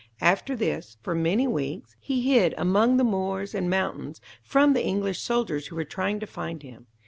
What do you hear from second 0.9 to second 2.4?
for many weeks, he